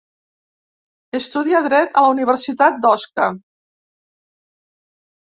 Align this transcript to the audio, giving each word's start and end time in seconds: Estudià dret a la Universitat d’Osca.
Estudià 1.17 1.59
dret 1.67 1.99
a 1.99 2.03
la 2.05 2.13
Universitat 2.13 2.79
d’Osca. 2.85 3.27